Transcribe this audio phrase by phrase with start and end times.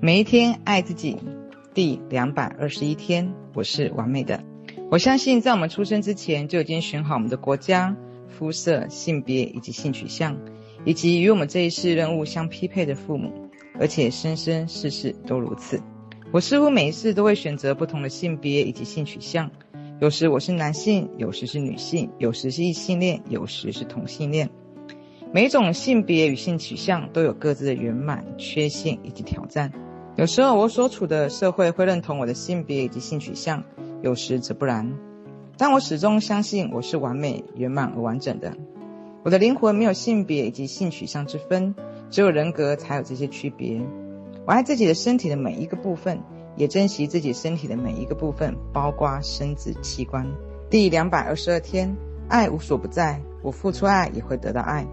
[0.00, 1.16] 每一天爱自己，
[1.74, 4.44] 第两百二十一天，我是完美的。
[4.92, 7.96] 我相信，在我们出生之前就已经选好我们的国家、
[8.28, 10.38] 肤色、性别以及性取向，
[10.84, 13.50] 以及与我们这一世任务相匹配的父母，
[13.80, 15.82] 而且生生世世都如此。
[16.30, 19.50] 我似乎每一次都会选择不同的性别以及性取向，
[20.00, 24.48] 有时我是男性，有时是女性，有时是异性恋，有时是同性恋。
[25.32, 29.72] 每一种性别与性取向都有各自的圆满、缺陷以及挑战。
[30.18, 33.62] 有时候我所处的社会会认同我的性别以及性取向，
[34.02, 34.98] 有时则不然。
[35.56, 38.56] 但我始终相信我是完美、圆满而完整的。
[39.22, 41.72] 我的灵魂没有性别以及性取向之分，
[42.10, 43.80] 只有人格才有这些区别。
[44.44, 46.20] 我爱自己的身体的每一个部分，
[46.56, 50.26] 也珍惜自己身体的每一个部分，包括生殖器官。
[50.68, 51.96] 第两百二十二天，
[52.28, 54.84] 爱无所不在，我付出爱也会得到爱。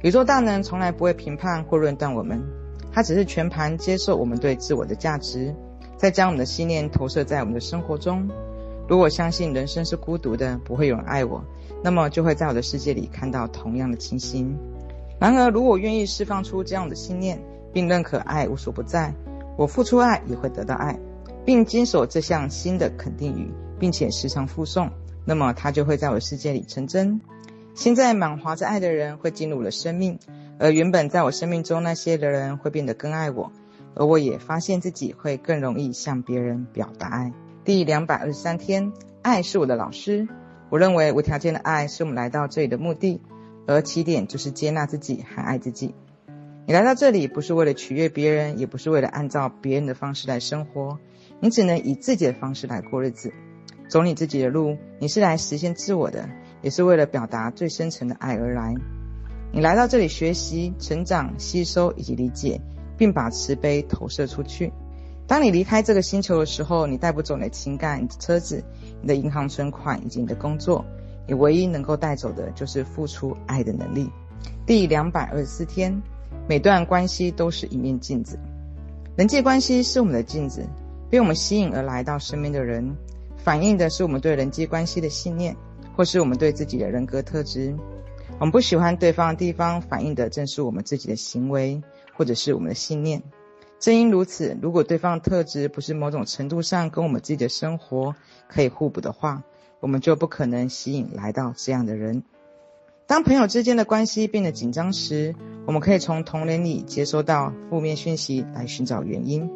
[0.00, 2.42] 宇宙大能从来不会评判或论断我们。
[2.92, 5.54] 他只是全盘接受我们对自我的价值，
[5.96, 8.28] 再将我们的信念投射在我们的生活中。
[8.88, 11.42] 如果相信人生是孤独的，不会有人爱我，
[11.82, 14.54] 那么就会在我的世界里看到同样的情形。
[15.18, 17.40] 然而，如果愿意释放出这样的信念，
[17.72, 19.14] 并认可爱无所不在，
[19.56, 20.98] 我付出爱也会得到爱，
[21.46, 24.90] 并坚守这项新的肯定语，并且时常附送，
[25.24, 27.20] 那么它就会在我的世界里成真。
[27.74, 30.18] 现在满怀着爱的人会进入我的生命。
[30.62, 33.50] 而原本在我生命中那些的人会变得更爱我，
[33.96, 37.32] 而我也发现自己会更容易向别人表达爱。
[37.64, 40.28] 第两百二十三天，爱是我的老师。
[40.70, 43.20] 我认为无条件的爱是我们来到这里的目的，
[43.66, 45.96] 而起点就是接纳自己和爱自己。
[46.64, 50.96] 你来到这里不是为了取悦别人，也不是为了按照别人的方式来生活，
[51.40, 53.32] 你只能以自己的方式来过日子，
[53.88, 54.78] 走你自己的路。
[55.00, 56.28] 你是来实现自我的，
[56.62, 58.76] 也是为了表达最深层的爱而来。
[59.54, 62.58] 你来到这里学习、成长、吸收以及理解，
[62.96, 64.72] 并把慈悲投射出去。
[65.26, 68.64] 当你离开这个星球的时候，你带不走你的情感、车子、
[69.02, 70.82] 你的银行存款以及你的工作。
[71.26, 74.10] 你唯一能够带走的就是付出爱的能力。
[74.66, 76.02] 第两百二十四天，
[76.48, 78.38] 每段关系都是一面镜子。
[79.16, 80.66] 人际关系是我们的镜子，
[81.10, 82.96] 被我们吸引而来到身边的人，
[83.36, 85.54] 反映的是我们对人际关系的信念，
[85.94, 87.74] 或是我们对自己的人格特质。
[88.42, 91.80] 我们不喜欢对方的地方，反映的正是我们自己的行为，
[92.12, 93.22] 或者是我们的信念。
[93.78, 98.16] 正因如此，如果对方的特质不是某种程度上跟我们自己的生活
[98.48, 99.44] 可以互补的话，
[99.78, 102.24] 我们就不可能吸引来到这样的人。
[103.06, 109.48] 当朋友之间的关系变得紧张时，我们可以从童年里接收到负面讯息来寻找原因。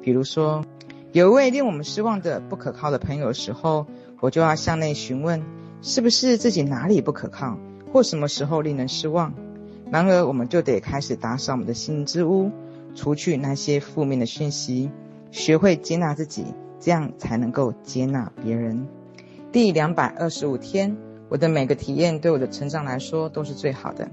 [0.00, 0.64] 比如说，
[1.12, 3.86] 有一位令我们失望的不可靠的朋友的时候，
[4.20, 5.44] 我就要向内询问，
[5.82, 7.58] 是不是自己哪里不可靠？
[7.92, 9.34] 或什么时候令人失望？
[9.90, 12.50] 然而，我们就得开始打扫我们的心之屋，
[12.94, 14.90] 除去那些负面的讯息，
[15.30, 16.44] 学会接纳自己，
[16.78, 18.86] 这样才能够接纳别人。
[19.50, 20.96] 第两百二十五天，
[21.28, 24.08] 我的每个体验对我的成长来说都是最好的。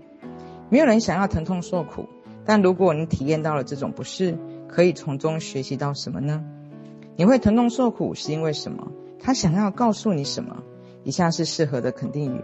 [0.70, 2.08] 没有人想要疼痛受苦，
[2.44, 6.44] 但如果你体验到了这种不适，可以从中学习到什么呢？
[7.16, 8.92] 你会疼痛受苦是因为什么？
[9.20, 10.64] 他想要告诉你什么？
[11.04, 12.42] 以下是适合的肯定语。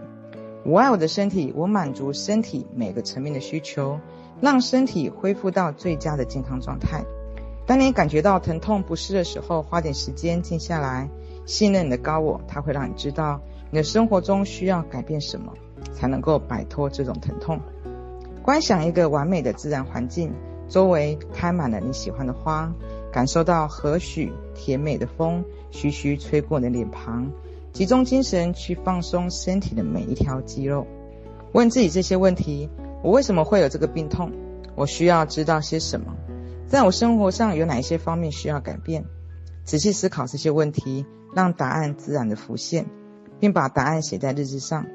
[0.66, 4.00] 我爱我的身体，我满足身体每个层面的需求，
[4.40, 7.04] 让身体恢复到最佳的健康状态。
[7.66, 11.10] 当你感觉到疼痛不适的时候，花点时间静下来，
[11.44, 15.52] 信任你的高我，它会让你知道你的生活中需要改变什么，
[15.92, 17.60] 才能够摆脱这种疼痛。
[18.42, 20.32] 观想一个完美的自然环境，
[20.66, 22.72] 周围开满了你喜欢的花，
[23.12, 27.30] 感受到和煦甜美的风徐徐吹过你的脸庞。
[27.74, 30.86] 集中精神去放松身体的每一条肌肉，
[31.52, 32.70] 问自己这些问题：
[33.02, 34.30] 我为什么会有这个病痛？
[34.76, 36.14] 我需要知道些什么？
[36.68, 39.04] 在我生活上有哪一些方面需要改变？
[39.64, 42.86] 仔细思考这些问题，让答案自然的浮现，
[43.40, 44.86] 并把答案写在日志上。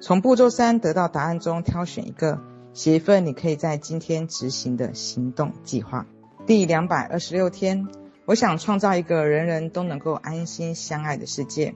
[0.00, 2.38] 从步骤三得到答案中挑选一个，
[2.72, 6.06] 写一份你可以在今天执行的行动计划。
[6.46, 7.88] 第两百二十六天，
[8.24, 11.74] 我想创造一个人人都能够安心相爱的世界。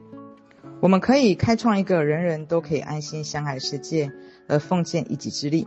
[0.84, 4.12] 我们可以开创一个人人都可以安心相爱的世界，
[4.46, 5.66] 而奉献一己之力。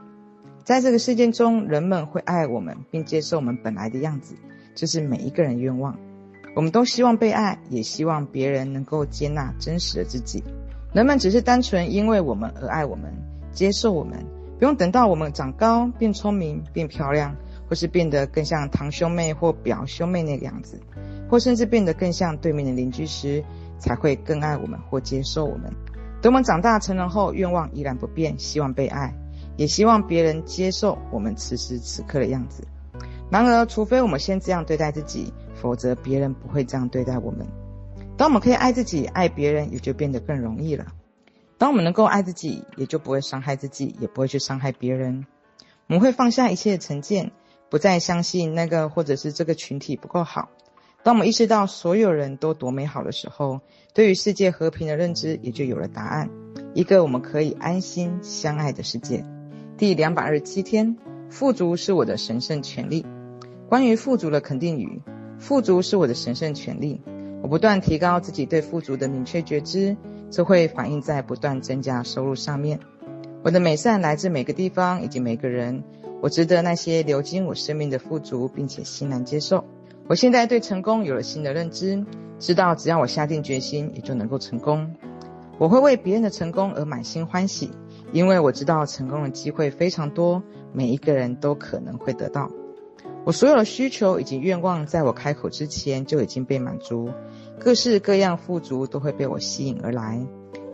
[0.64, 4.36] 在这个世界中，人们会爱我们，并接受我们本来的样子，
[4.76, 5.98] 这是每一个人愿望。
[6.56, 10.44] 我们都希望被爱，也希望别人能够接纳真实的自己。
[10.94, 13.12] 人们只是单纯因为我们而爱我们，
[13.52, 14.24] 接受我们，
[14.60, 17.36] 不用等到我们长高、变聪明、变漂亮，
[17.68, 20.80] 或是变得更像堂兄妹或表兄妹那个样子，
[21.28, 23.44] 或甚至变得更像对面的邻居时。
[23.78, 25.74] 才会更爱我们或接受我们。
[26.22, 29.14] 等我们长大成人后，愿望依然不变，希望被爱，
[29.56, 32.64] 也希望别人接受我们此时此刻的样子。
[33.30, 37.46] 然而，除非我们先这样对待自己，否则别人不会这样对待我们。
[38.18, 40.88] 当我们可以爱自己、爱别人，也就变得更容易了。
[41.60, 45.26] 当我们能够爱自己，也就不会伤害自己，也不会去伤害别人。
[45.88, 47.32] 我们会放下一切成见，
[47.70, 50.50] 不再相信那个或者是这个群体不够好。
[51.08, 53.62] 当我们意识到所有人都多美好的时候，
[53.94, 56.30] 对于世界和平的认知也就有了答案。
[56.74, 59.24] 一个我们可以安心相爱的世界。
[59.78, 60.98] 第两百二十七天，
[61.30, 63.06] 富足是我的神圣权利。
[63.70, 65.02] 关于富足的肯定语：
[65.40, 67.00] 富足是我的神圣权利。
[67.42, 69.96] 我不断提高自己对富足的明确觉知。
[70.30, 72.82] 这会反映在不断增加收入上面。
[73.46, 75.86] 我的美善来自每个地方以及每个人。
[76.22, 79.64] 我值得那些流经我生命的富足，并且欣然接受。
[80.10, 82.06] 我现在对成功有了新的认知，
[82.40, 84.96] 知道只要我下定决心，也就能够成功。
[85.58, 87.72] 我会为别人的成功而满心欢喜，
[88.14, 92.50] 因为我知道成功的机会非常多，每一个人都可能会得到。
[93.26, 97.10] 我所有的需求以及愿望，在我开口之前就已经被满足。
[97.60, 100.26] 各式各样富足都会被我吸引而来。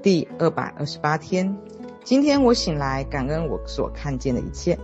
[0.04, 1.58] 第二百二十八天，
[2.04, 4.78] 今天我醒来，感恩我所看见的一切。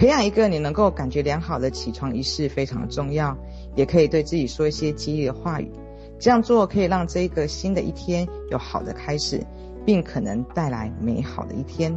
[0.00, 3.36] 培养一个你能够感觉良好的起床仪式非常重要，
[3.76, 5.70] 也可以对自己说一些激励的话语。
[6.18, 9.44] 这样做可以让这个新的一天有好的开始，
[9.84, 11.94] 并可能带来美好的一天。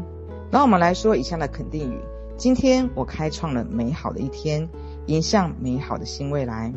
[0.51, 1.97] 那我们来说以下的肯定语：
[2.35, 4.67] 今天我开创了美好的一天，
[5.05, 6.73] 迎向美好的新未来。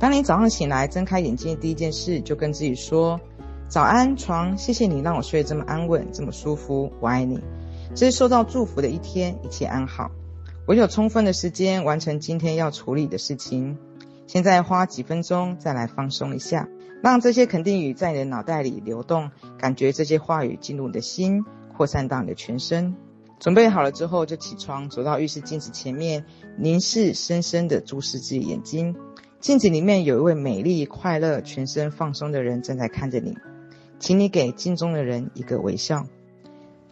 [0.00, 3.20] 当你早上醒来，睁开眼睛的第一件事，就跟自己说
[3.70, 7.38] ：“早安，床，谢谢你让我睡得这么安稳，这么舒服，我爱你。”
[7.94, 10.10] 这是受到祝福的一天，一切安好。
[10.66, 13.78] 我有充分的时间完成今天要处理的事情。
[14.26, 16.68] 现在花几分钟再来放松一下，
[17.04, 21.44] 让这些肯定语在你的脑袋里流动，感觉这些话语进入你的心，
[21.76, 22.96] 扩散到你的全身。
[23.38, 26.24] 准备好了之后，就起床，走到浴室镜子前面，
[26.58, 28.96] 凝视，深深的注视自己眼睛。
[29.38, 33.36] 镜子里面有一位美丽、快乐、全身放松的人正在看着你，
[34.00, 36.08] 请你给镜中的人一个微笑。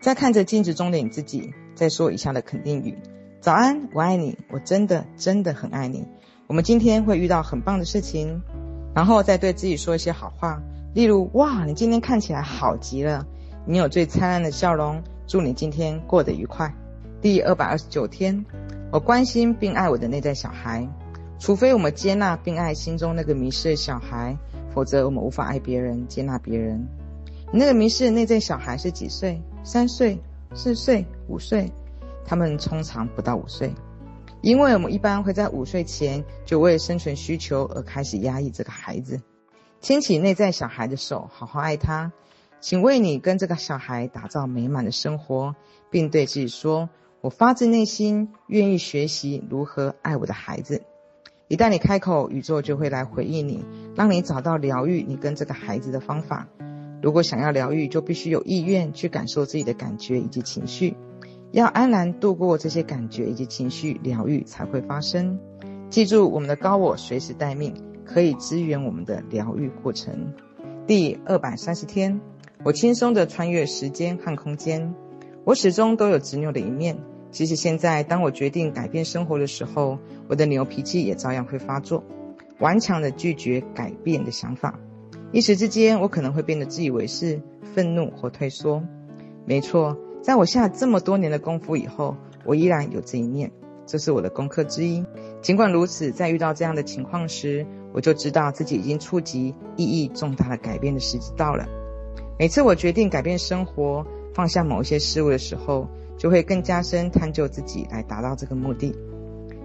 [0.01, 2.97] 再看着镜子中的你自己，再说以下的肯定语：
[3.45, 6.09] 早安，我爱你，我真的真的很爱你。
[6.47, 8.41] 我们今天会遇到很棒的事情，
[8.95, 10.63] 然后再对自己说一些好话，
[10.95, 13.27] 例如：哇，你今天看起来好极了，
[13.67, 16.75] 你有最灿烂的笑容，祝你今天过得愉快。
[17.21, 18.47] 第二百二十九天，
[18.91, 20.89] 我关心并爱我的内在小孩。
[21.39, 24.35] 除非我们接纳并爱心中那个迷失的小孩，
[24.71, 26.83] 否则我们无法爱别人、接纳别人。
[27.53, 29.39] 你那个迷失的内在小孩是几岁？
[29.63, 30.19] 三岁、
[30.55, 31.71] 四岁、五岁？
[32.25, 33.75] 他们通常不到五岁，
[34.41, 39.21] 因为我们一般会在五岁前就为生存需求而开始压抑这个孩子。
[39.81, 42.13] 牵起内在小孩的手，好好爱他。
[42.61, 45.55] 请为你跟这个小孩打造美满的生活，
[45.91, 46.89] 并对自己说
[47.21, 50.83] ：“我发自内心愿意学习如何爱我的孩子。”
[51.47, 53.63] 一旦你开口，宇宙就会来回应你，
[53.95, 56.49] 让你找到疗愈你跟这个孩子的方法。
[57.03, 60.97] 如果想要疗愈，就必须有意愿去感受自己的感觉以及情绪，
[61.55, 65.39] 要安然度过这些感觉以及情绪，疗愈才会发生。
[65.89, 67.73] 记住，我们的高我随时待命，
[68.05, 70.35] 可以支援我们的疗愈过程。
[70.89, 72.21] 第二百三十天，
[72.65, 74.97] 我轻松地穿越时间和空间，
[75.45, 76.99] 我始终都有执拗的一面。
[77.31, 82.03] 其实现在，当我决定改变生活的时候，我的牛脾气也照样会发作，
[82.59, 84.81] 顽强地拒绝改变的想法。
[85.31, 87.41] 一时之间，我可能会变得自以为是、
[87.77, 88.83] 愤怒或退缩。
[89.47, 92.17] 没错，在我下这么多年的功夫以后，
[92.47, 93.53] 我依然有这一面，
[93.85, 95.05] 这是我的功课之一。
[95.43, 101.67] 尽管如此，在遇到这样的情况时，我就知道自己已经触及意义重大的改变的时机到了。
[102.39, 108.97] 每次我决定改变生活，放下某一些事物的时候，就会更加深探究自己，来达到这个目的。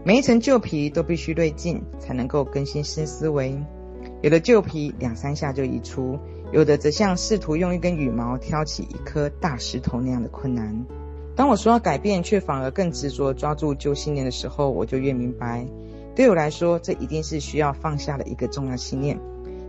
[0.04, 3.58] 每一层旧皮都必须滤净，才能够更新新思维。
[4.22, 6.20] 有的旧皮两三下就移除，
[6.51, 10.86] 有的则像试图用一根羽毛挑起一颗大石头那样的困难。
[11.36, 15.65] 当我说要改变，却反而更执着抓住旧信念的时候，我就越明白，
[16.15, 19.20] 对我来说，这一定是需要放下的一个重要信念。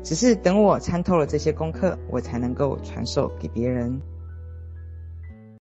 [0.03, 4.01] 只是等我参透了这些功课，我才能够传授给别人。